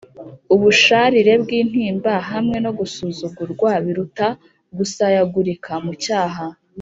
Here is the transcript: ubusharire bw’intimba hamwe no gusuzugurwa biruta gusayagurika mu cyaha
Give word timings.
ubusharire 0.55 1.33
bw’intimba 1.43 2.13
hamwe 2.31 2.57
no 2.65 2.71
gusuzugurwa 2.79 3.69
biruta 3.85 4.27
gusayagurika 4.77 5.71
mu 5.85 5.93
cyaha 6.05 6.45